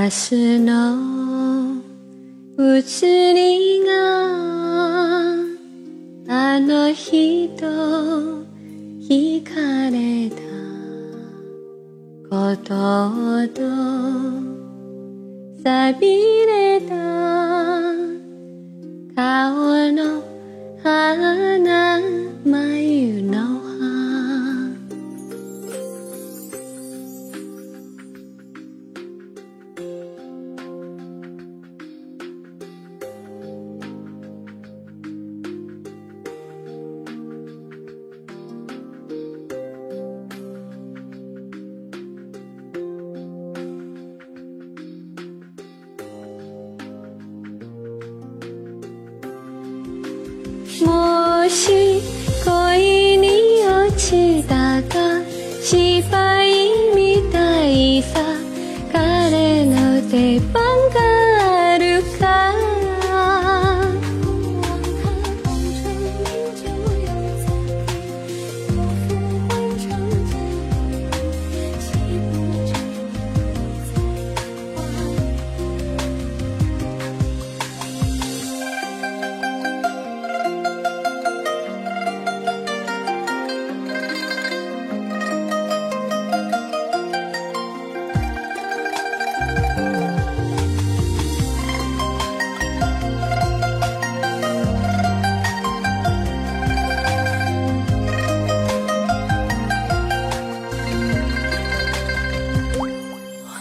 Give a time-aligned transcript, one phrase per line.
[0.00, 0.96] バスの
[2.56, 3.92] 移りが
[6.26, 7.66] あの人
[8.98, 10.40] 惹かれた。
[12.30, 13.60] ことと
[15.62, 16.94] 錆びれた。
[19.14, 20.22] 顔の
[20.82, 21.49] 花
[54.88, 55.20] が
[55.62, 58.39] 失敗みたいさ。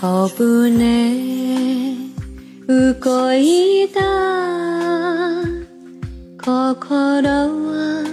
[0.01, 0.39] 小舟
[3.03, 3.99] 動いた
[6.37, 8.05] 心は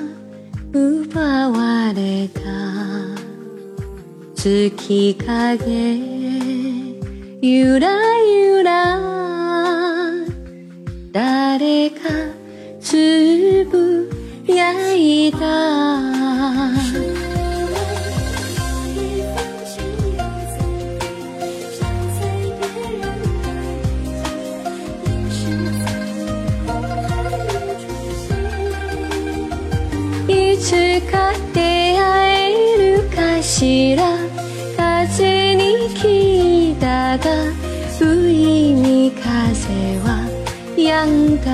[0.73, 2.41] 奪われた
[4.35, 5.97] 月影
[7.41, 7.89] ゆら
[8.21, 8.99] ゆら
[11.13, 11.99] 誰か
[12.81, 14.11] つぶ
[14.49, 15.86] やいた
[30.57, 30.71] いつ
[31.11, 32.01] か出会
[32.51, 34.17] えるかしら。
[34.75, 37.25] 風に聞いたが
[37.99, 39.29] 不意に風
[40.01, 40.27] は
[40.75, 41.47] 止んだ。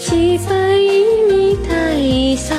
[0.00, 0.80] 失敗
[1.28, 2.54] みたいさ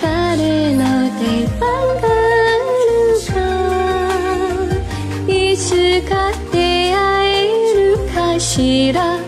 [0.00, 0.80] 誰の
[1.20, 1.68] 出番
[2.00, 2.56] があ
[2.88, 3.36] るか。
[5.30, 6.56] いつか出
[6.94, 6.96] 会
[7.28, 9.20] えるかしら。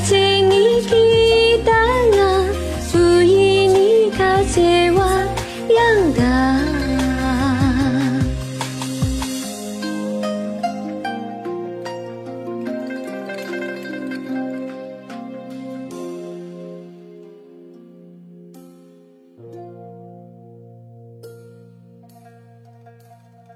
[0.00, 0.56] 風に
[0.88, 1.70] 聞いた
[2.16, 2.42] が
[2.90, 5.28] 不意に風は
[5.68, 5.72] 止
[6.08, 6.22] んだ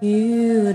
[0.02, 0.75] 夕